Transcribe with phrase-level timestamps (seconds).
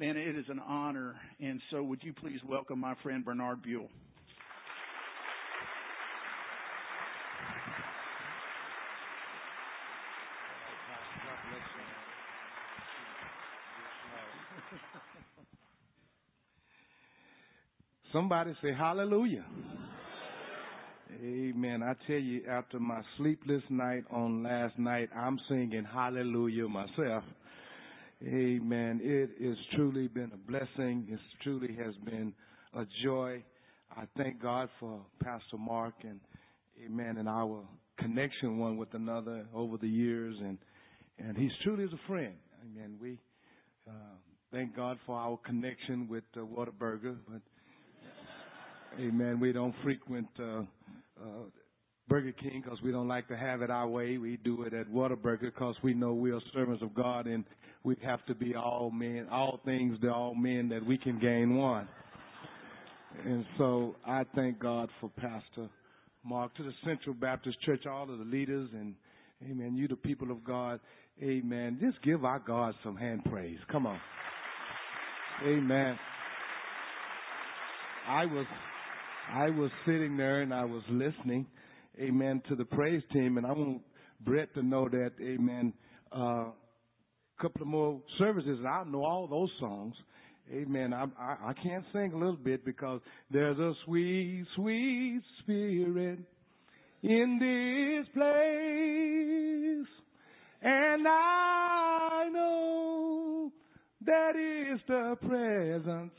[0.00, 1.14] Man, it is an honor.
[1.40, 3.86] And so, would you please welcome my friend Bernard Buell?
[18.10, 19.44] Somebody say hallelujah.
[21.22, 21.82] Amen.
[21.82, 27.22] I tell you, after my sleepless night on last night, I'm singing hallelujah myself.
[28.22, 29.00] Amen.
[29.02, 31.06] It has truly been a blessing.
[31.10, 32.34] It truly has been
[32.74, 33.42] a joy.
[33.96, 36.20] I thank God for Pastor Mark and
[36.84, 37.62] amen and our
[37.98, 40.58] connection one with another over the years and
[41.18, 42.34] and he's truly is a friend.
[42.62, 42.96] Amen.
[43.00, 43.18] We
[43.88, 43.92] uh,
[44.52, 47.40] thank God for our connection with uh, Whataburger, but
[49.00, 49.40] Amen.
[49.40, 50.60] We don't frequent uh,
[51.20, 51.44] uh,
[52.10, 54.18] Burger King because we don't like to have it our way.
[54.18, 57.44] We do it at Whataburger because we know we are servants of God and
[57.84, 61.56] we have to be all men, all things to all men that we can gain
[61.56, 61.88] one.
[63.24, 65.70] And so I thank God for Pastor
[66.24, 68.94] Mark to the Central Baptist Church, all of the leaders and
[69.48, 69.74] Amen.
[69.74, 70.80] You the people of God.
[71.22, 71.78] Amen.
[71.80, 73.58] Just give our God some hand praise.
[73.72, 73.98] Come on.
[75.46, 75.98] Amen.
[78.06, 78.46] I was
[79.32, 81.46] I was sitting there and I was listening,
[81.98, 83.82] amen, to the praise team, and I want
[84.20, 85.72] Brett to know that, amen,
[86.12, 86.44] a uh,
[87.40, 89.94] couple of more services, and I know all those songs.
[90.52, 90.92] Amen.
[90.92, 96.18] I, I, I can't sing a little bit because there's a sweet, sweet spirit
[97.02, 99.86] in this place.
[100.62, 103.52] And I know
[104.04, 106.12] that is the presence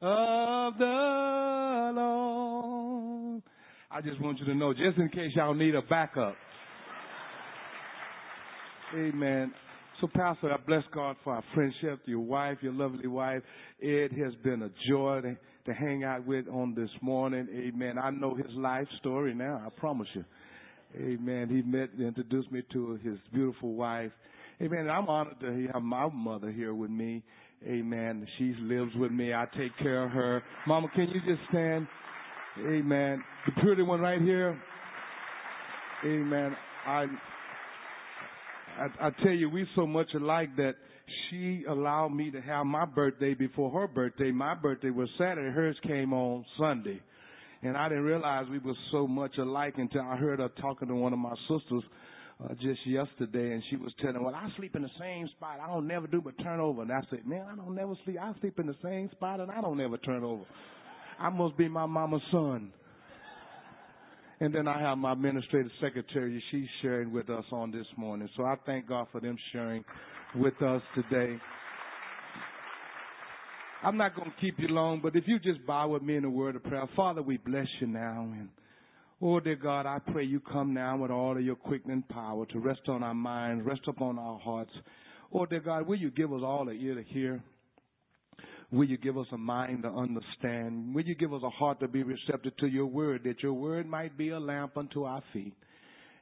[0.00, 2.89] of the Lord.
[3.92, 6.36] I just want you to know, just in case y'all need a backup.
[8.94, 9.52] Amen.
[10.00, 13.42] So, Pastor, I bless God for our friendship, your wife, your lovely wife.
[13.80, 17.48] It has been a joy to, to hang out with on this morning.
[17.52, 17.98] Amen.
[17.98, 20.24] I know his life story now, I promise you.
[20.96, 21.48] Amen.
[21.48, 24.12] He met, introduced me to his beautiful wife.
[24.62, 24.88] Amen.
[24.88, 27.24] I'm honored to have my mother here with me.
[27.66, 28.26] Amen.
[28.38, 29.34] She lives with me.
[29.34, 30.42] I take care of her.
[30.66, 31.86] Mama, can you just stand?
[32.58, 33.22] Amen.
[33.46, 34.60] The pretty one right here.
[36.04, 36.56] Amen.
[36.86, 37.06] I,
[38.78, 40.74] I, I tell you, we so much alike that
[41.28, 44.30] she allowed me to have my birthday before her birthday.
[44.30, 45.54] My birthday was Saturday.
[45.54, 47.00] Hers came on Sunday.
[47.62, 50.94] And I didn't realize we were so much alike until I heard her talking to
[50.94, 51.82] one of my sisters
[52.42, 55.58] uh, just yesterday, and she was telling, "Well, I sleep in the same spot.
[55.62, 58.16] I don't never do but turn over." And I said, "Man, I don't never sleep.
[58.18, 60.44] I sleep in the same spot, and I don't never turn over.
[61.20, 62.72] I must be my mama's son."
[64.40, 66.42] And then I have my administrative secretary.
[66.50, 68.28] She's sharing with us on this morning.
[68.36, 69.84] So I thank God for them sharing
[70.34, 71.38] with us today.
[73.82, 76.24] I'm not going to keep you long, but if you just bow with me in
[76.24, 76.86] a word of prayer.
[76.96, 78.22] Father, we bless you now.
[78.32, 78.48] And
[79.22, 82.58] Oh, dear God, I pray you come now with all of your quickening power to
[82.58, 84.70] rest on our minds, rest upon our hearts.
[85.32, 87.42] Oh, dear God, will you give us all an ear to hear?
[88.72, 90.94] Will you give us a mind to understand?
[90.94, 93.88] Will you give us a heart to be receptive to your word, that your word
[93.88, 95.54] might be a lamp unto our feet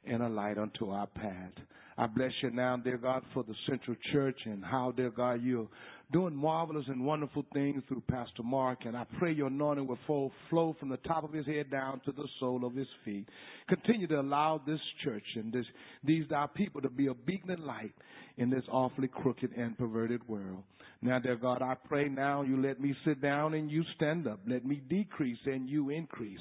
[0.05, 1.53] and a light unto our path?
[1.99, 5.67] I bless you now, dear God, for the Central Church and how, dear God, you're
[6.13, 8.85] doing marvelous and wonderful things through Pastor Mark.
[8.85, 12.13] And I pray your anointing will flow, from the top of his head down to
[12.13, 13.27] the sole of his feet.
[13.67, 15.65] Continue to allow this church and this,
[16.01, 17.93] these our people to be a beacon of light
[18.37, 20.63] in this awfully crooked and perverted world.
[21.01, 24.39] Now, dear God, I pray now you let me sit down and you stand up.
[24.47, 26.39] Let me decrease and you increase.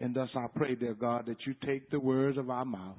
[0.00, 2.96] And thus I pray, dear God, that you take the words of our mouth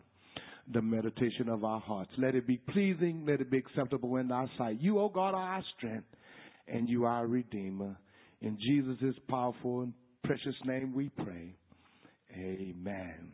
[0.73, 2.11] the meditation of our hearts.
[2.17, 4.81] Let it be pleasing, let it be acceptable in thy sight.
[4.81, 6.07] You, O oh God, are our strength,
[6.67, 7.97] and you are our Redeemer.
[8.41, 11.55] In Jesus' powerful and precious name we pray.
[12.35, 13.31] Amen.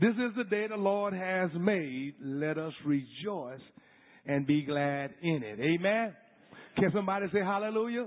[0.00, 2.14] This is the day the Lord has made.
[2.20, 3.60] Let us rejoice
[4.26, 5.58] and be glad in it.
[5.60, 6.14] Amen.
[6.76, 8.06] Can somebody say hallelujah?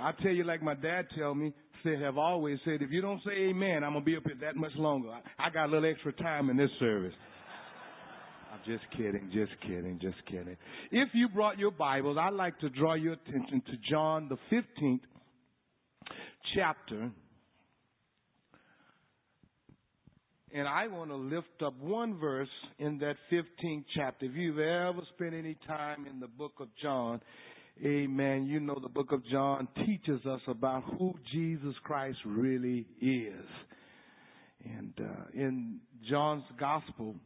[0.00, 1.52] I tell you like my dad tell me,
[1.84, 4.36] said, have always said, if you don't say amen, I'm going to be up here
[4.40, 5.10] that much longer.
[5.10, 7.14] I, I got a little extra time in this service.
[8.52, 10.56] I'm just kidding, just kidding, just kidding.
[10.90, 15.00] If you brought your Bibles, I'd like to draw your attention to John, the 15th
[16.54, 17.10] chapter.
[20.54, 22.48] And I want to lift up one verse
[22.78, 24.26] in that 15th chapter.
[24.26, 27.20] If you've ever spent any time in the book of John,
[27.82, 28.46] Amen.
[28.46, 33.46] You know, the book of John teaches us about who Jesus Christ really is.
[34.64, 37.16] And uh, in John's gospel,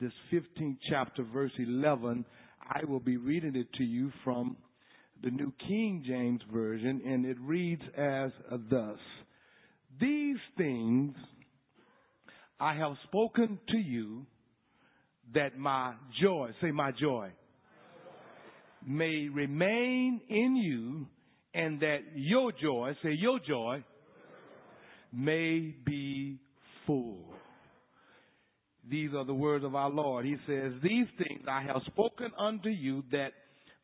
[0.00, 2.24] this 15th chapter, verse 11,
[2.62, 4.56] I will be reading it to you from
[5.22, 8.30] the New King James Version, and it reads as
[8.70, 8.98] thus
[10.00, 11.14] These things
[12.60, 14.26] I have spoken to you
[15.34, 17.32] that my joy, say my joy,
[18.86, 21.06] may remain in you,
[21.54, 23.84] and that your joy, say your joy,
[25.12, 26.38] may be
[26.86, 27.34] full.
[28.90, 30.24] These are the words of our Lord.
[30.24, 33.32] He says, These things I have spoken unto you that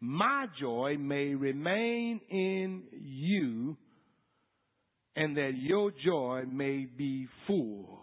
[0.01, 3.77] my joy may remain in you
[5.17, 8.01] and that your joy may be full.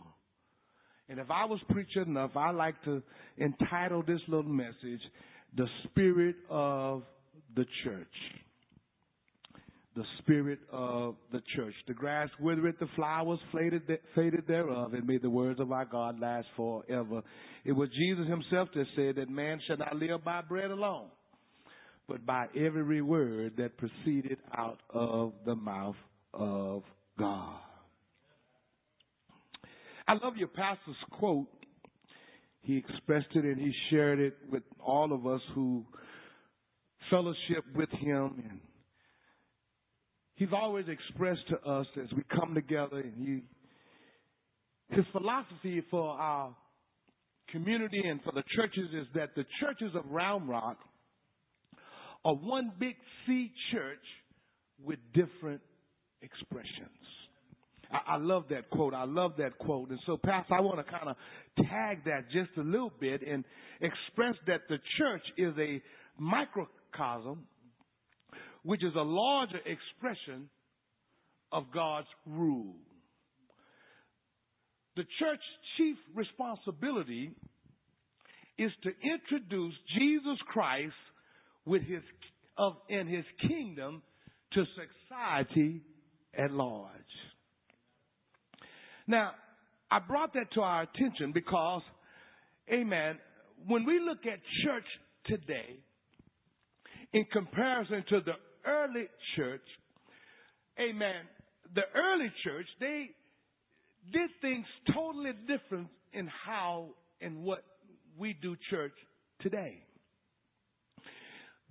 [1.09, 3.01] And if I was preaching enough, I like to
[3.37, 5.01] entitle this little message,
[5.55, 7.03] The Spirit of
[7.55, 8.07] the Church.
[9.95, 11.73] The Spirit of the Church.
[11.87, 13.81] The grass withereth, the flowers faded,
[14.15, 17.21] faded thereof, and may the words of our God last forever.
[17.65, 21.07] It was Jesus himself that said that man shall not live by bread alone,
[22.07, 25.97] but by every word that proceeded out of the mouth
[26.33, 26.83] of
[27.19, 27.59] God.
[30.07, 31.47] I love your pastor's quote.
[32.61, 35.83] He expressed it and he shared it with all of us who
[37.09, 38.59] fellowship with him and
[40.35, 46.55] he's always expressed to us as we come together and he his philosophy for our
[47.49, 50.77] community and for the churches is that the churches of Round Rock
[52.23, 53.97] are one big C church
[54.83, 55.61] with different
[56.21, 56.89] expressions.
[57.91, 58.93] I, I love that quote.
[58.93, 59.89] I love that quote.
[59.89, 61.15] And so, Pastor, I want to kind of
[61.71, 63.43] tag that just a little bit and
[63.79, 65.81] express that the church is a
[66.21, 67.47] microcosm,
[68.63, 70.49] which is a larger expression
[71.51, 72.75] of God's rule.
[74.95, 75.41] The church's
[75.77, 77.31] chief responsibility
[78.57, 80.93] is to introduce Jesus Christ
[81.65, 82.01] with his
[82.57, 84.01] of in his kingdom
[84.53, 85.81] to society
[86.37, 86.89] at large.
[89.07, 89.31] Now,
[89.91, 91.81] I brought that to our attention because,
[92.71, 93.17] amen,
[93.67, 94.85] when we look at church
[95.25, 95.77] today,
[97.13, 98.33] in comparison to the
[98.65, 99.61] early church,
[100.79, 101.27] amen,
[101.75, 103.09] the early church, they
[104.13, 106.87] did things totally different in how
[107.19, 107.63] and what
[108.17, 108.93] we do church
[109.41, 109.83] today.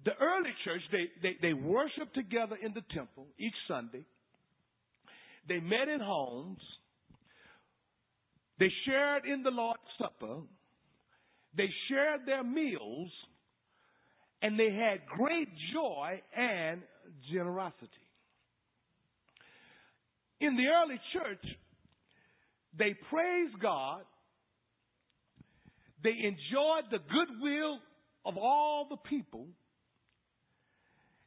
[0.05, 4.05] The early church, they, they, they worshiped together in the temple each Sunday.
[5.49, 6.61] They met in homes.
[8.61, 10.43] They shared in the Lord's Supper.
[11.57, 13.11] They shared their meals.
[14.43, 16.83] And they had great joy and
[17.33, 17.89] generosity.
[20.41, 21.45] In the early church,
[22.79, 24.03] they praised God.
[26.03, 27.79] They enjoyed the goodwill
[28.25, 29.47] of all the people.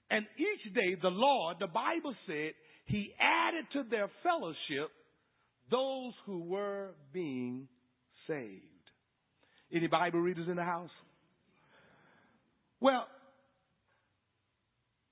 [0.09, 2.53] And each day, the Lord, the Bible said,
[2.85, 4.91] He added to their fellowship
[5.73, 7.67] those who were being
[8.27, 8.61] saved.
[9.73, 10.91] Any Bible readers in the house?
[12.79, 13.07] Well,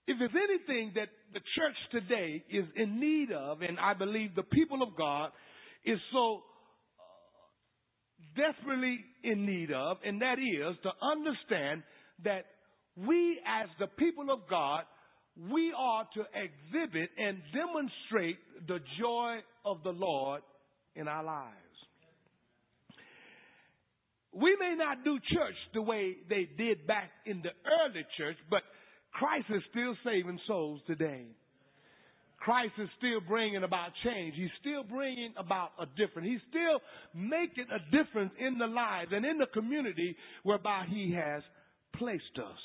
[0.08, 4.44] if there's anything that the church today is in need of, and I believe the
[4.44, 5.32] people of God
[5.84, 6.44] is so
[7.00, 11.82] uh, desperately in need of, and that is to understand
[12.24, 12.46] that
[12.96, 14.84] we as the people of God,
[15.50, 18.38] we are to exhibit and demonstrate
[18.68, 20.42] the joy of the Lord
[20.96, 21.56] in our lives.
[24.34, 28.62] We may not do church the way they did back in the early church, but
[29.12, 31.26] Christ is still saving souls today.
[32.40, 34.34] Christ is still bringing about change.
[34.36, 36.28] He's still bringing about a difference.
[36.28, 36.80] He's still
[37.14, 41.44] making a difference in the lives and in the community whereby He has
[41.98, 42.58] placed us.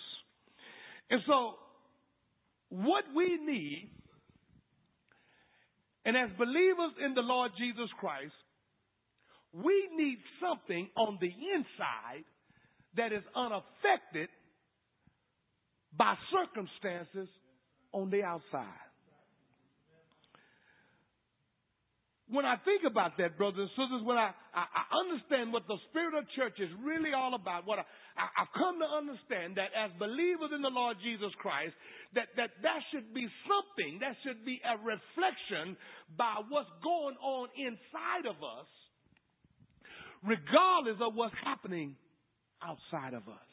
[1.11, 1.55] And so,
[2.71, 3.91] what we need
[6.07, 8.33] and as believers in the Lord Jesus Christ,
[9.53, 12.25] we need something on the inside
[12.97, 14.29] that is unaffected
[15.97, 17.29] by circumstances
[17.93, 18.86] on the outside.
[22.37, 25.81] When I think about that, brothers and sisters, when I, I, I understand what the
[25.89, 29.73] spirit of church is really all about, what I, I, I've come to understand that
[29.73, 31.73] as believers in the Lord Jesus Christ,
[32.13, 35.81] that, that that should be something, that should be a reflection
[36.21, 38.69] by what's going on inside of us,
[40.21, 41.97] regardless of what's happening
[42.61, 43.49] outside of us.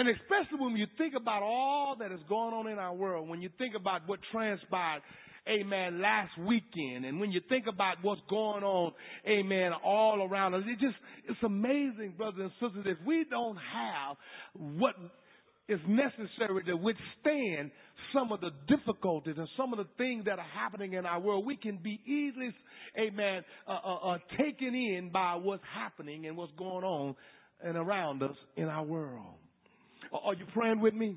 [0.00, 3.44] And especially when you think about all that is going on in our world, when
[3.44, 5.04] you think about what transpired,
[5.48, 8.92] amen, last weekend, and when you think about what's going on,
[9.28, 10.96] amen, all around us, it just,
[11.28, 14.16] it's amazing, brothers and sisters, if we don't have
[14.52, 14.94] what
[15.68, 17.70] is necessary to withstand
[18.12, 21.46] some of the difficulties and some of the things that are happening in our world.
[21.46, 22.54] We can be easily,
[22.98, 27.14] amen, uh, uh, uh, taken in by what's happening and what's going on
[27.62, 29.34] and around us in our world.
[30.12, 31.16] Are you praying with me?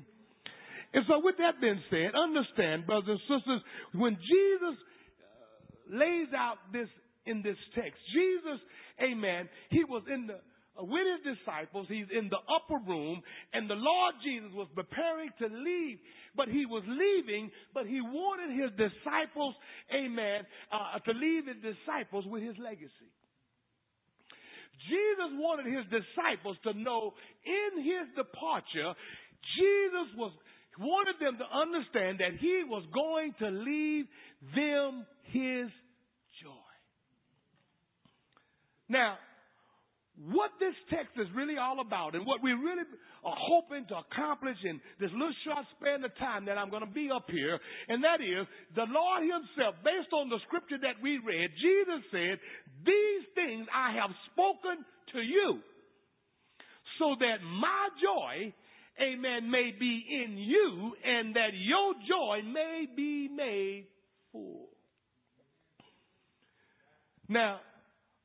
[0.94, 3.60] And so, with that being said, understand, brothers and sisters,
[3.94, 6.88] when Jesus uh, lays out this
[7.26, 8.60] in this text, Jesus,
[9.02, 10.38] amen, he was in the
[10.78, 11.86] with his disciples.
[11.88, 15.98] He's in the upper room, and the Lord Jesus was preparing to leave,
[16.36, 19.54] but he was leaving, but he wanted his disciples,
[19.94, 23.10] amen, uh, to leave his disciples with his legacy.
[24.84, 27.14] Jesus wanted his disciples to know
[27.48, 28.92] in his departure,
[29.56, 30.32] Jesus was
[30.78, 34.06] wanted them to understand that he was going to leave
[34.54, 35.68] them his
[36.42, 36.66] joy.
[38.88, 39.18] Now,
[40.16, 42.88] what this text is really all about and what we really
[43.20, 46.94] are hoping to accomplish in this little short span of time that I'm going to
[46.94, 51.20] be up here, and that is the Lord Himself, based on the scripture that we
[51.20, 52.40] read, Jesus said,
[52.80, 54.80] These things I have spoken
[55.12, 55.60] to you,
[56.96, 58.56] so that my joy,
[59.00, 63.86] amen, may be in you, and that your joy may be made
[64.32, 64.68] full.
[67.28, 67.60] Now,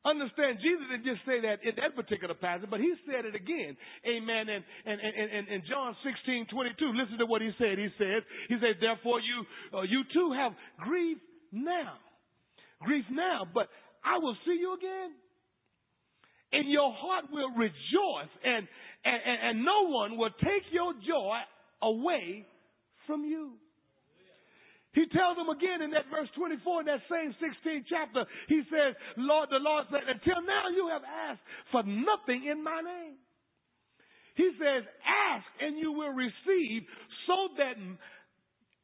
[0.01, 3.78] Understand, Jesus didn't just say that in that particular passage, but he said it again.
[4.01, 4.50] Amen.
[4.50, 7.78] And, and, and, and John 16, 22, listen to what he said.
[7.78, 9.46] He said, he said, therefore you,
[9.78, 11.20] uh, you too have grief
[11.51, 12.01] now.
[12.82, 13.70] Grief now, but
[14.04, 15.13] I will see you again.
[16.51, 18.68] And your heart will rejoice and,
[19.05, 21.39] and, and, and no one will take your joy
[21.81, 22.46] away
[23.08, 23.53] from you.
[24.93, 28.93] He tells them again in that verse 24 in that same 16th chapter, he says,
[29.15, 31.41] Lord, the Lord said, until now you have asked
[31.72, 33.15] for nothing in my name.
[34.36, 36.84] He says, ask and you will receive
[37.25, 37.79] so that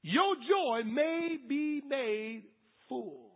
[0.02, 2.44] your joy may be made
[2.88, 3.27] full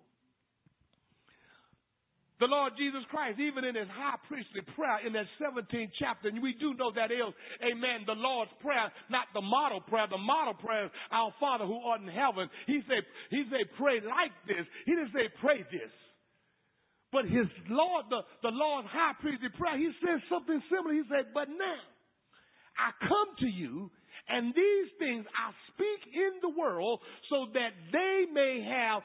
[2.41, 6.41] the Lord Jesus Christ, even in his high priestly prayer in that 17th chapter, and
[6.41, 7.29] we do know that is,
[7.62, 10.10] amen, the Lord's prayer, not the model prayer.
[10.10, 12.50] The model prayer is our Father who art in heaven.
[12.65, 14.65] He said, he said, pray like this.
[14.89, 15.93] He didn't say pray this.
[17.13, 20.98] But his Lord, the, the Lord's high priestly prayer, he said something similar.
[20.98, 21.81] He said, but now
[22.74, 23.93] I come to you
[24.25, 29.03] and these things I speak in the world so that they may have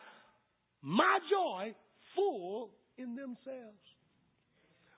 [0.81, 1.75] my joy
[2.15, 3.85] full in themselves.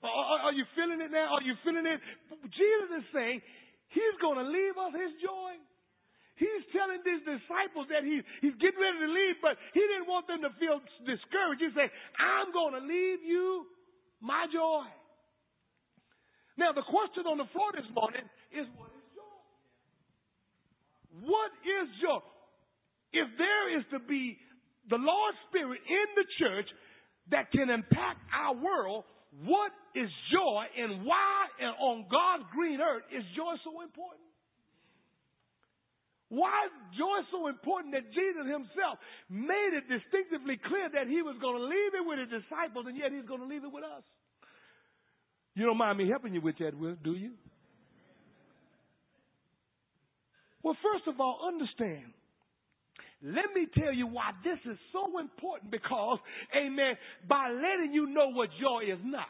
[0.02, 1.34] Are, you feeling it now?
[1.34, 1.98] Are you feeling it?
[2.54, 3.42] Jesus is saying
[3.90, 5.58] he's going to leave us his joy.
[6.38, 10.30] He's telling these disciples that he, he's getting ready to leave, but he didn't want
[10.30, 11.58] them to feel discouraged.
[11.58, 13.66] He said, I'm going to leave you
[14.22, 14.86] my joy.
[16.54, 18.22] Now, the question on the floor this morning
[18.54, 19.38] is what is joy?
[21.26, 22.22] What is joy?
[23.10, 24.38] If there is to be
[24.90, 26.70] the Lord's Spirit in the church,
[27.30, 29.04] that can impact our world,
[29.44, 34.24] what is joy and why and on God's green earth is joy so important?
[36.28, 39.00] Why is joy so important that Jesus himself
[39.32, 42.96] made it distinctively clear that he was going to leave it with his disciples and
[42.96, 44.04] yet he's going to leave it with us?
[45.56, 47.32] You don't mind me helping you with that, Will, do you?
[50.62, 52.12] Well, first of all, understand
[53.22, 56.18] let me tell you why this is so important because,
[56.56, 56.94] amen,
[57.28, 59.26] by letting you know what joy is not.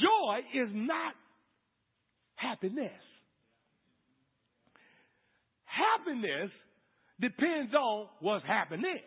[0.00, 1.14] Joy is not
[2.34, 2.92] happiness.
[5.64, 6.50] Happiness
[7.18, 9.00] depends on what's happening.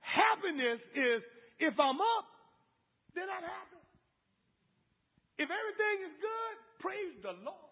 [0.00, 1.22] Happiness is
[1.60, 2.26] if I'm up,
[3.14, 3.84] then I'm happy.
[5.38, 7.69] If everything is good, praise the Lord.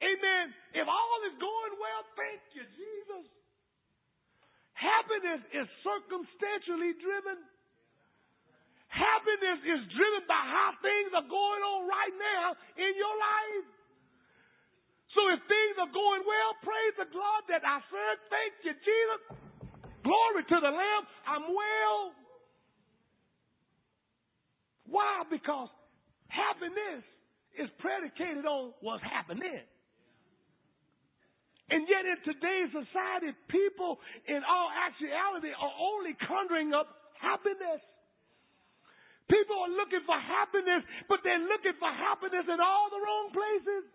[0.00, 0.44] Amen.
[0.72, 3.28] If all is going well, thank you, Jesus.
[4.72, 7.44] Happiness is circumstantially driven.
[8.88, 13.68] Happiness is driven by how things are going on right now in your life.
[15.14, 19.20] So if things are going well, praise the God that I said, thank you, Jesus.
[20.00, 21.04] Glory to the Lamb.
[21.28, 22.16] I'm well.
[24.88, 25.22] Why?
[25.28, 25.68] Because
[26.26, 27.04] happiness
[27.58, 29.66] is predicated on what's happening.
[31.70, 37.78] And yet in today's society, people in all actuality are only conjuring up happiness.
[39.30, 43.86] People are looking for happiness, but they're looking for happiness in all the wrong places.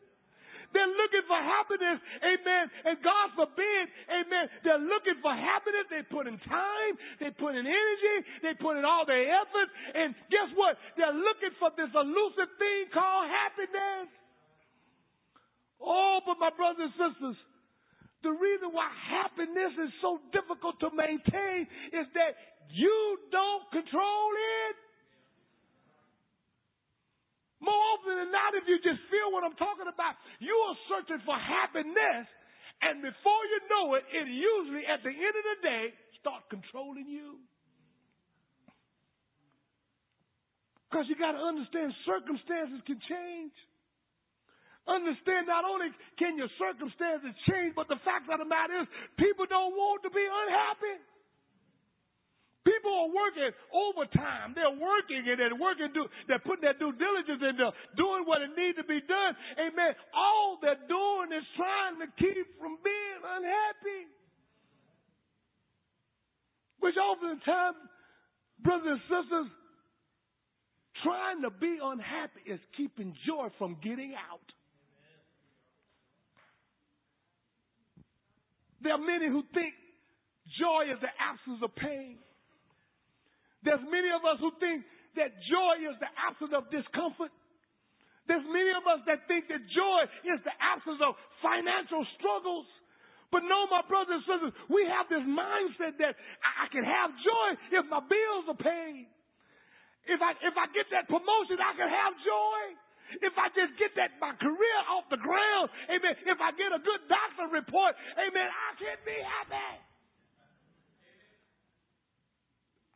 [0.71, 2.65] They're looking for happiness, amen.
[2.87, 5.85] And God forbid, amen, they're looking for happiness.
[5.91, 9.67] They put in time, they put in energy, they put in all their effort.
[9.95, 10.79] And guess what?
[10.95, 14.07] They're looking for this elusive thing called happiness.
[15.79, 17.37] Oh, but my brothers and sisters,
[18.25, 22.33] the reason why happiness is so difficult to maintain is that
[22.73, 24.75] you don't control it.
[27.61, 31.21] More often than not, if you just feel what I'm talking about, you are searching
[31.21, 32.25] for happiness,
[32.81, 35.83] and before you know it, it usually, at the end of the day,
[36.17, 37.37] start controlling you.
[40.89, 43.53] Because you got to understand circumstances can change.
[44.85, 45.89] Understand not only
[46.21, 48.87] can your circumstances change, but the fact of the matter is
[49.17, 51.01] people don't want to be unhappy.
[52.65, 54.57] People are working overtime.
[54.57, 58.53] They're working and they're working, do, they're putting their due diligence into doing what it
[58.57, 59.37] needs to be done.
[59.57, 59.93] Amen.
[60.13, 64.01] All they're doing is trying to keep from being unhappy.
[66.81, 67.77] Which oftentimes,
[68.61, 69.49] brothers and sisters,
[71.05, 74.45] trying to be unhappy is keeping joy from getting out.
[78.85, 79.73] There are many who think
[80.61, 82.21] joy is the absence of pain.
[83.65, 84.85] There's many of us who think
[85.17, 87.33] that joy is the absence of discomfort.
[88.29, 92.69] There's many of us that think that joy is the absence of financial struggles.
[93.33, 96.13] But no, my brothers and sisters, we have this mindset that
[96.45, 97.47] I can have joy
[97.81, 99.09] if my bills are paid.
[100.05, 102.84] If I, if I get that promotion, I can have joy.
[103.21, 106.13] If I just get that my career off the ground, amen.
[106.25, 109.71] If I get a good doctor report, amen, I can be happy.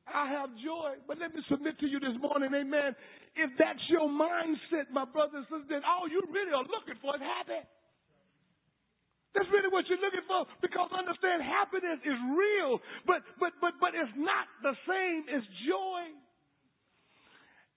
[0.09, 0.97] I have joy.
[1.05, 2.97] But let me submit to you this morning, amen.
[3.37, 7.13] If that's your mindset, my brothers and sisters, then all you really are looking for
[7.13, 7.61] is happy.
[9.37, 13.93] That's really what you're looking for because understand happiness is real, but but but but
[13.93, 16.01] it's not the same as joy.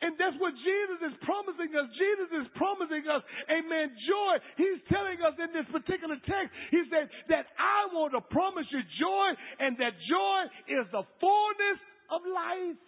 [0.02, 1.86] And that's what Jesus is promising us.
[1.94, 4.34] Jesus is promising us, amen, joy.
[4.58, 8.82] He's telling us in this particular text, he said that I want to promise you
[8.98, 9.28] joy
[9.62, 11.78] and that joy is the fullness
[12.10, 12.82] of life.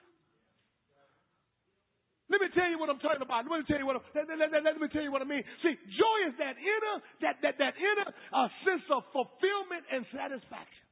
[2.27, 3.47] Let me tell you what I'm talking about.
[3.47, 4.03] Let me tell you what.
[4.11, 5.45] Let, let, let, let, me tell you what I mean.
[5.63, 10.85] See, joy is that inner, that that that inner uh, sense of fulfillment and satisfaction.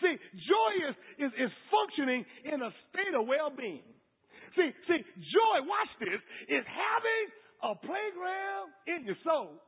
[0.00, 0.16] See,
[0.48, 0.94] joy is,
[1.28, 3.84] is is functioning in a state of well-being.
[4.56, 5.00] See, see,
[5.34, 5.56] joy.
[5.66, 6.20] Watch this.
[6.48, 7.26] Is having
[7.62, 9.58] a playground in your soul.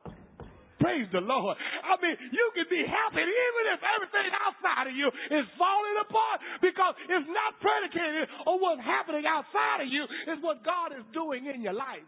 [0.77, 1.57] Praise the Lord.
[1.57, 6.37] I mean, you can be happy even if everything outside of you is falling apart
[6.61, 10.05] because it's not predicated on what's happening outside of you.
[10.29, 12.05] It's what God is doing in your life.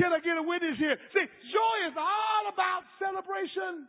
[0.00, 0.96] Can I get a witness here?
[1.12, 3.84] See, joy is all about celebration.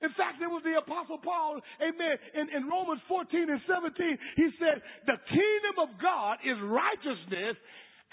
[0.00, 4.48] In fact, it was the Apostle Paul, amen, in, in Romans 14 and 17, he
[4.58, 7.58] said, The kingdom of God is righteousness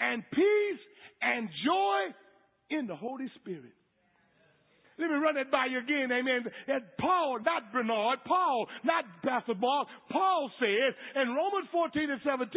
[0.00, 0.82] and peace
[1.22, 1.98] and joy
[2.70, 3.74] in the Holy Spirit.
[4.98, 6.48] Let me run that by you again, amen.
[6.68, 12.48] That Paul, not Bernard, Paul, not Pastor Paul, Paul says in Romans 14 and 17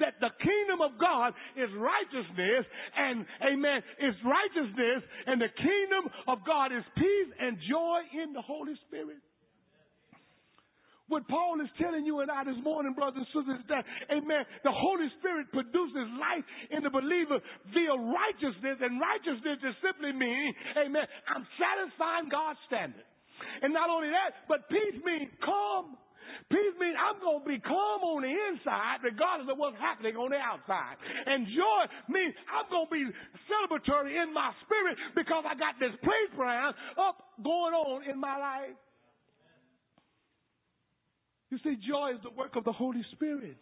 [0.00, 6.44] that the kingdom of God is righteousness and, amen, is righteousness and the kingdom of
[6.44, 9.24] God is peace and joy in the Holy Spirit.
[11.06, 14.42] What Paul is telling you and I this morning, brothers and sisters, is that, amen,
[14.66, 16.42] the Holy Spirit produces life
[16.74, 17.38] in the believer
[17.70, 23.06] via righteousness, and righteousness just simply means, amen, I'm satisfying God's standard.
[23.62, 25.94] And not only that, but peace means calm.
[26.50, 30.34] Peace means I'm going to be calm on the inside regardless of what's happening on
[30.34, 30.98] the outside.
[30.98, 33.04] And joy means I'm going to be
[33.46, 38.74] celebratory in my spirit because I got this playground up going on in my life.
[41.50, 43.56] You see, joy is the work of the Holy Spirit.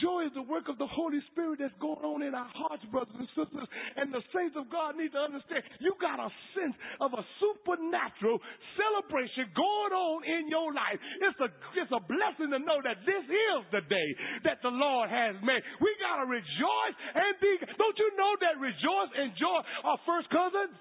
[0.00, 3.12] Joy is the work of the Holy Spirit that's going on in our hearts, brothers
[3.12, 3.68] and sisters.
[4.00, 8.40] And the saints of God need to understand you got a sense of a supernatural
[8.74, 10.96] celebration going on in your life.
[10.96, 14.08] It's a, it's a blessing to know that this is the day
[14.48, 15.60] that the Lord has made.
[15.78, 17.52] We got to rejoice and be.
[17.76, 20.72] Don't you know that rejoice and joy are first cousins?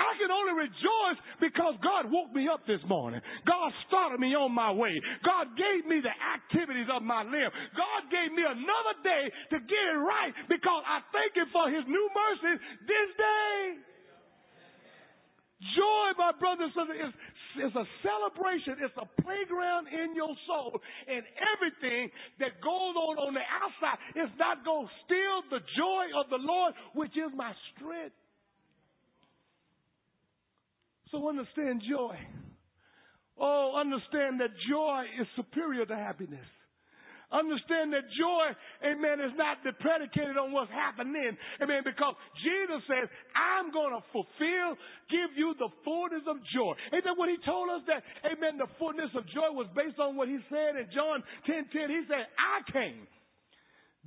[0.00, 3.20] I can only rejoice because God woke me up this morning.
[3.44, 4.96] God started me on my way.
[5.20, 7.52] God gave me the activities of my limb.
[7.76, 11.84] God gave me another day to get it right because I thank Him for His
[11.84, 12.58] new mercies
[12.88, 13.84] this day.
[15.76, 18.80] Joy, my brothers and sisters, is, is a celebration.
[18.80, 20.80] It's a playground in your soul.
[21.04, 22.08] And everything
[22.40, 26.40] that goes on on the outside is not going to steal the joy of the
[26.40, 28.16] Lord, which is my strength.
[31.10, 32.16] So understand joy.
[33.38, 36.46] Oh, understand that joy is superior to happiness.
[37.30, 38.46] Understand that joy,
[38.82, 41.38] amen, is not predicated on what's happening.
[41.62, 41.86] Amen.
[41.86, 43.06] Because Jesus says,
[43.38, 44.74] I'm going to fulfill,
[45.06, 46.74] give you the fullness of joy.
[46.90, 50.18] Ain't that what he told us that, amen, the fullness of joy was based on
[50.18, 51.86] what he said in John 10 10.
[51.88, 53.06] He said, I came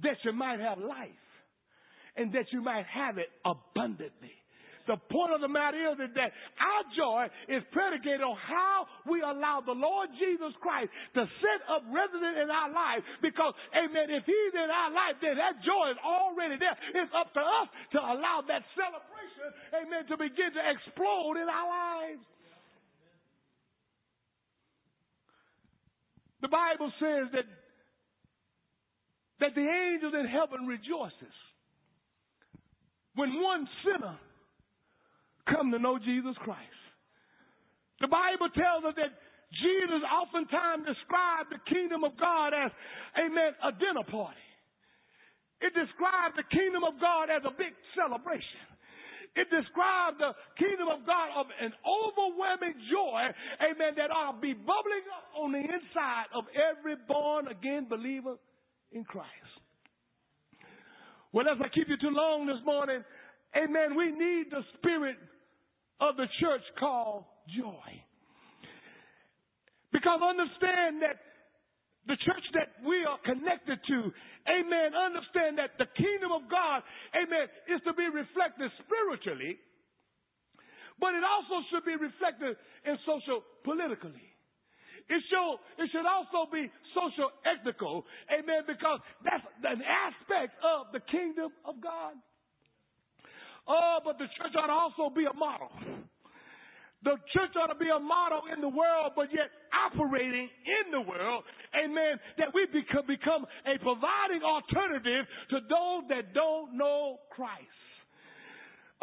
[0.04, 1.24] that you might have life
[2.20, 4.36] and that you might have it abundantly.
[4.84, 9.64] The point of the matter is that our joy is predicated on how we allow
[9.64, 13.00] the Lord Jesus Christ to set up resident in our life.
[13.24, 16.76] Because, amen, if He's in our life, then that joy is already there.
[17.00, 21.68] It's up to us to allow that celebration, amen, to begin to explode in our
[21.72, 22.24] lives.
[26.44, 27.48] The Bible says that
[29.40, 31.36] that the angels in heaven rejoices
[33.16, 34.16] when one sinner
[35.50, 36.82] come to know Jesus Christ.
[38.02, 39.16] The Bible tells us that
[39.54, 42.72] Jesus oftentimes described the kingdom of God as,
[43.16, 44.48] amen, a dinner party.
[45.62, 48.66] It described the kingdom of God as a big celebration.
[49.34, 54.54] It described the kingdom of God of an overwhelming joy, amen, that ought to be
[54.54, 58.38] bubbling up on the inside of every born again believer
[58.92, 59.30] in Christ.
[61.32, 63.02] Well, as I keep you too long this morning,
[63.58, 65.18] amen, we need the spirit
[66.04, 67.24] of the church called
[67.56, 67.88] joy.
[69.96, 71.16] Because understand that
[72.04, 73.98] the church that we are connected to,
[74.52, 76.84] amen, understand that the kingdom of God,
[77.16, 79.56] amen, is to be reflected spiritually,
[81.00, 84.28] but it also should be reflected in social politically.
[85.08, 91.00] It should, it should also be social ethical, amen, because that's an aspect of the
[91.08, 92.20] kingdom of God.
[93.68, 95.72] Oh, but the church ought to also be a model.
[97.04, 101.02] The church ought to be a model in the world, but yet operating in the
[101.04, 101.44] world.
[101.76, 102.16] Amen.
[102.40, 107.84] That we become, become a providing alternative to those that don't know Christ.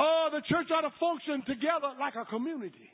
[0.01, 2.89] Oh, the church ought to function together like a community.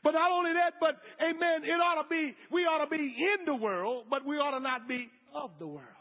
[0.00, 3.44] But not only that, but amen, it ought to be, we ought to be in
[3.44, 6.00] the world, but we ought to not be of the world.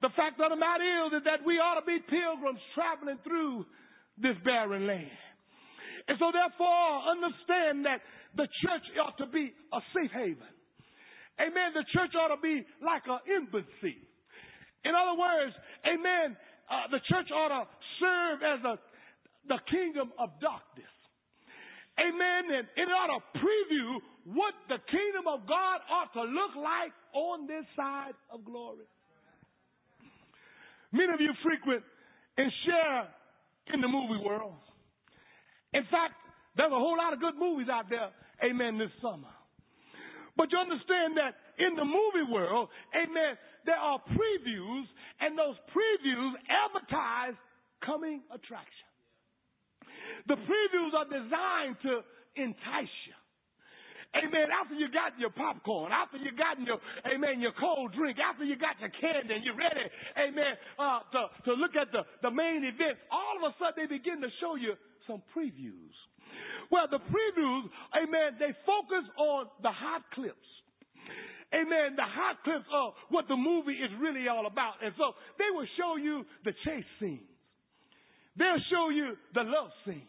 [0.00, 3.66] The fact of the matter is, is that we ought to be pilgrims traveling through
[4.22, 5.10] this barren land.
[6.08, 8.00] And so therefore, understand that
[8.36, 10.52] the church ought to be a safe haven.
[11.40, 11.72] Amen.
[11.72, 13.96] The church ought to be like an embassy.
[14.84, 15.52] In other words,
[15.84, 16.36] amen,
[16.68, 17.62] uh, the church ought to
[18.00, 18.74] serve as a,
[19.48, 20.94] the kingdom of darkness.
[22.00, 22.48] Amen.
[22.48, 27.46] And it ought to preview what the kingdom of God ought to look like on
[27.46, 28.88] this side of glory.
[30.92, 31.84] Many of you frequent
[32.36, 33.08] and share
[33.72, 34.58] in the movie world.
[35.72, 36.14] In fact,
[36.56, 38.10] there's a whole lot of good movies out there,
[38.42, 39.30] amen, this summer.
[40.36, 44.84] But you understand that in the movie world, amen, there are previews,
[45.20, 47.36] and those previews advertise
[47.84, 48.88] coming attraction.
[50.26, 52.00] The previews are designed to
[52.36, 53.19] entice you.
[54.10, 54.50] Amen.
[54.50, 58.58] After you got your popcorn, after you got your, amen, your cold drink, after you
[58.58, 59.86] got your candy and you're ready,
[60.18, 63.86] amen, uh, to, to look at the, the main event, all of a sudden they
[63.86, 64.74] begin to show you
[65.06, 65.94] some previews.
[66.74, 70.50] Well, the previews, amen, they focus on the hot clips.
[71.52, 71.96] Amen.
[71.96, 74.74] The hot clips of what the movie is really all about.
[74.84, 77.26] And so they will show you the chase scenes.
[78.38, 80.06] They'll show you the love scene.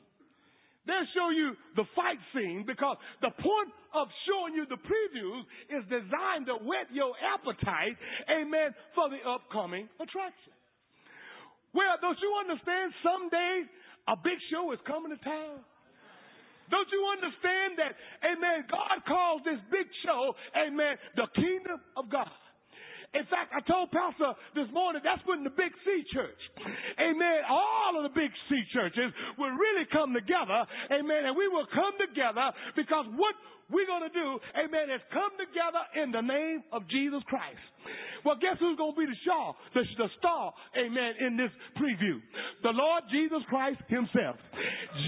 [0.89, 5.85] They'll show you the fight scene because the point of showing you the previews is
[5.85, 7.93] designed to whet your appetite,
[8.25, 10.53] amen, for the upcoming attraction.
[11.73, 13.69] Well, don't you understand someday
[14.09, 15.61] a big show is coming to town?
[16.73, 17.93] Don't you understand that,
[18.25, 22.31] amen, God calls this big show, amen, the kingdom of God.
[23.13, 26.41] In fact, I told Pastor this morning that's when the Big C church,
[26.95, 31.67] amen, all of the Big C churches will really come together, amen, and we will
[31.75, 33.35] come together because what
[33.71, 37.63] we're going to do, amen, is come together in the name of Jesus Christ.
[38.23, 42.21] Well, guess who's going to be the star, the, the star, amen, in this preview?
[42.61, 44.37] The Lord Jesus Christ himself.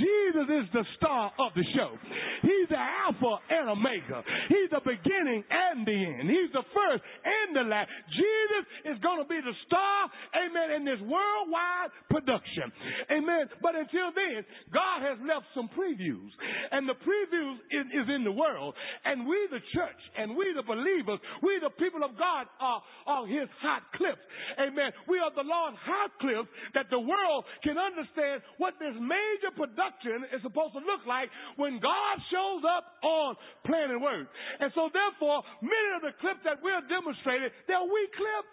[0.01, 1.93] Jesus is the star of the show.
[2.41, 4.23] He's the Alpha and Omega.
[4.49, 6.27] He's the beginning and the end.
[6.29, 7.89] He's the first and the last.
[8.11, 12.69] Jesus is going to be the star, amen, in this worldwide production.
[13.11, 13.47] Amen.
[13.61, 16.29] But until then, God has left some previews.
[16.71, 18.75] And the previews is, is in the world.
[19.05, 23.25] And we, the church, and we, the believers, we, the people of God, are, are
[23.25, 24.23] his hot cliffs.
[24.59, 24.91] Amen.
[25.07, 30.27] We are the Lord's hot cliffs that the world can understand what this major production
[30.35, 34.27] is supposed to look like when God shows up on planet Word.
[34.59, 38.51] And so therefore, many of the clips that we're demonstrating, they're weak clips.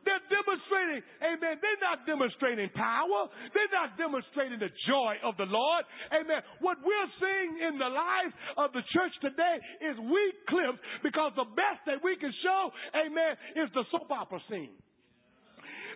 [0.00, 1.60] They're demonstrating, amen.
[1.60, 3.28] They're not demonstrating power.
[3.52, 5.84] They're not demonstrating the joy of the Lord.
[6.08, 6.40] Amen.
[6.64, 11.48] What we're seeing in the life of the church today is weak clips because the
[11.52, 14.72] best that we can show, amen, is the soap opera scene.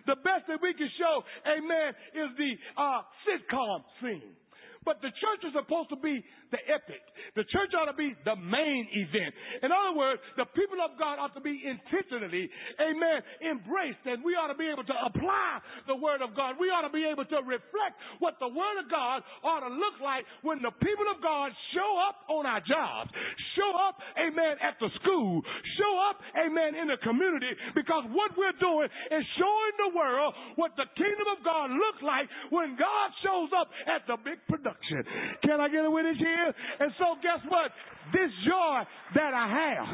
[0.05, 4.37] The best that we can show, amen, is the uh, sitcom scene.
[4.85, 6.21] But the church is supposed to be
[6.53, 7.01] the epic.
[7.33, 9.33] The church ought to be the main event.
[9.65, 14.37] In other words, the people of God ought to be intentionally, amen, embraced, and we
[14.37, 15.57] ought to be able to apply
[15.89, 16.61] the Word of God.
[16.61, 19.97] We ought to be able to reflect what the Word of God ought to look
[20.05, 23.09] like when the people of God show up on our jobs,
[23.57, 25.41] show up, amen, at the school,
[25.81, 30.77] show up, amen, in the community, because what we're doing is showing the world what
[30.77, 35.39] the kingdom of God looks like when God shows up at the big production destruction.
[35.43, 36.53] Can I get a witness here?
[36.79, 37.71] And so guess what?
[38.13, 38.83] This joy
[39.15, 39.87] that I have,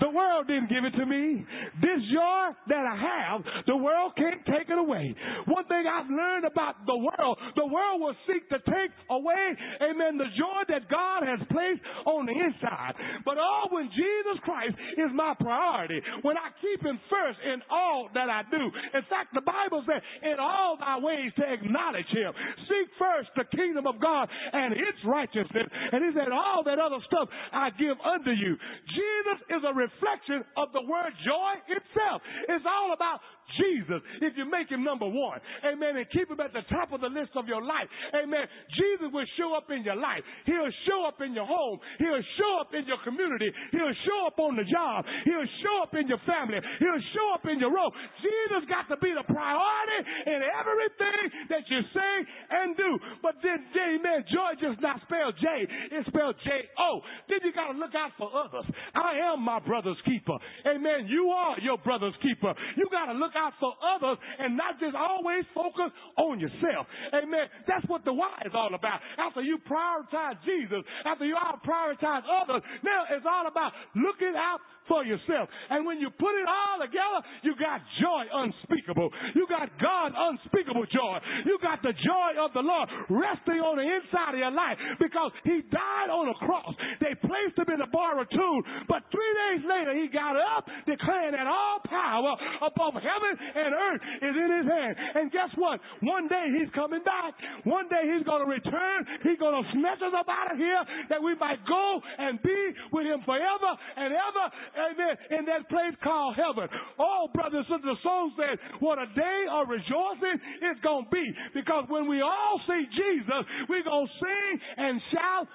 [0.00, 1.44] the world didn't give it to me.
[1.80, 5.14] This joy that I have, the world can't take it away.
[5.46, 9.44] One thing I've learned about the world, the world will seek to take away,
[9.82, 12.94] amen, the joy that God has placed on the inside.
[13.24, 18.08] But all when Jesus Christ is my priority, when I keep him first in all
[18.14, 18.62] that I do.
[18.94, 22.32] In fact, the Bible says, in all thy ways to acknowledge him.
[22.68, 25.66] Seek first the kingdom of God and its righteousness.
[25.92, 28.56] And he said, all that other stuff I give unto you.
[28.90, 32.22] Jesus is a reflection of the word joy itself.
[32.48, 33.20] It's all about
[33.54, 35.38] Jesus if you make him number one.
[35.62, 35.96] Amen.
[35.96, 37.86] And keep him at the top of the list of your life.
[38.10, 38.42] Amen.
[38.74, 40.22] Jesus will show up in your life.
[40.44, 41.78] He'll show up in your home.
[41.98, 43.50] He'll show up in your community.
[43.70, 45.06] He'll show up on the job.
[45.24, 46.58] He'll show up in your family.
[46.82, 47.94] He'll show up in your role.
[48.18, 51.22] Jesus got to be the priority in everything
[51.54, 52.14] that you say
[52.50, 52.98] and do.
[53.22, 55.46] But then, amen, joy just not spelled J.
[55.94, 57.00] It's spelled J-O.
[57.36, 58.64] Then you got to look out for others.
[58.94, 60.40] I am my brother's keeper.
[60.64, 61.04] Amen.
[61.06, 62.54] You are your brother's keeper.
[62.76, 66.88] You got to look out for others and not just always focus on yourself.
[67.12, 67.52] Amen.
[67.68, 69.00] That's what the why is all about.
[69.18, 74.60] After you prioritize Jesus, after you all prioritize others, now it's all about looking out
[74.88, 75.50] for yourself.
[75.70, 79.10] And when you put it all together, you got joy unspeakable.
[79.34, 81.18] You got God unspeakable joy.
[81.44, 85.32] You got the joy of the Lord resting on the inside of your life because
[85.44, 86.74] he died on a cross.
[87.00, 91.46] They placed him in a tomb, but three days later he got up declaring that
[91.46, 94.94] all power above heaven and earth is in his hand.
[95.14, 95.80] And guess what?
[96.02, 97.34] One day he's coming back.
[97.64, 98.98] One day he's going to return.
[99.22, 102.60] He's going to snatch us up out of here that we might go and be
[102.92, 104.44] with him forever and ever
[104.76, 106.68] amen, in that place called heaven.
[106.98, 111.10] Oh, brothers and sisters, the song said, what a day of rejoicing it's going to
[111.10, 111.26] be.
[111.54, 115.46] Because when we all see Jesus, we're going to sing and shout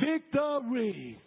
[0.00, 1.18] victory.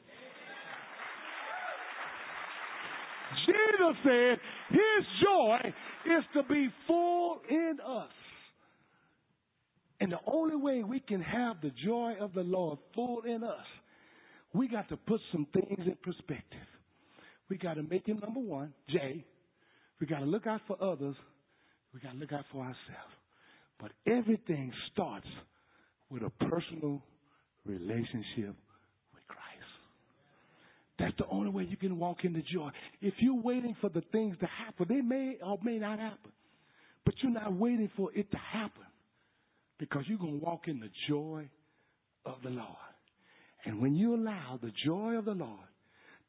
[3.45, 5.57] Jesus said his joy
[6.05, 8.11] is to be full in us.
[9.99, 13.65] And the only way we can have the joy of the Lord full in us,
[14.53, 16.59] we got to put some things in perspective.
[17.49, 19.25] We got to make him number one, J.
[19.99, 21.15] We got to look out for others.
[21.93, 22.77] We got to look out for ourselves.
[23.79, 25.27] But everything starts
[26.09, 27.01] with a personal
[27.67, 28.55] relationship
[29.13, 29.71] with Christ.
[30.99, 32.69] That's the only way you can walk into joy.
[33.01, 36.31] If you're waiting for the things to happen, they may or may not happen.
[37.05, 38.83] But you're not waiting for it to happen
[39.79, 41.47] because you're going to walk in the joy
[42.25, 42.67] of the Lord.
[43.65, 45.59] And when you allow the joy of the Lord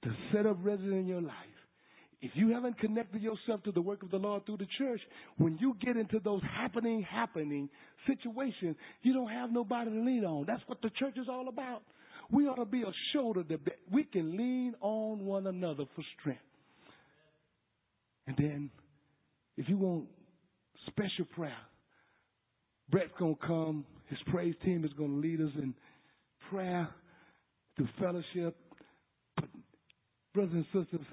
[0.04, 1.34] to set up residence in your life.
[2.20, 5.00] If you haven't connected yourself to the work of the Lord through the church,
[5.36, 7.68] when you get into those happening, happening
[8.06, 10.44] situations, you don't have nobody to lean on.
[10.46, 11.82] That's what the church is all about.
[12.30, 16.40] We ought to be a shoulder that we can lean on one another for strength.
[18.26, 18.70] And then,
[19.56, 20.06] if you want
[20.88, 21.56] special prayer,
[22.90, 23.84] Brett's going to come.
[24.08, 25.72] His praise team is going to lead us in
[26.50, 26.88] prayer,
[27.76, 28.56] through fellowship,
[30.34, 31.06] brothers and sisters,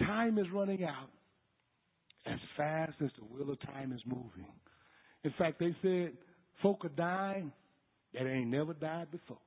[0.00, 1.10] time is running out
[2.26, 4.46] as fast as the wheel of time is moving.
[5.24, 6.12] In fact, they said
[6.62, 7.52] folk are dying
[8.14, 9.38] that ain't never died before.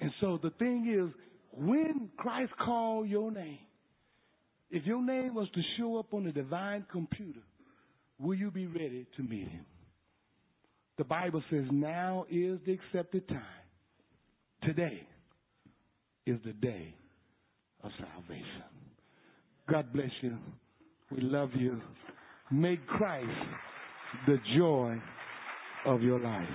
[0.00, 1.12] And so the thing is,
[1.52, 3.58] when Christ called your name,
[4.70, 7.40] if your name was to show up on the divine computer,
[8.18, 9.64] will you be ready to meet him?
[10.98, 13.42] The Bible says now is the accepted time.
[14.62, 15.06] Today
[16.26, 16.94] is the day
[17.82, 18.64] of salvation.
[19.70, 20.36] God bless you.
[21.10, 21.80] We love you.
[22.50, 23.28] Make Christ
[24.26, 24.96] the joy
[25.86, 26.48] of your life.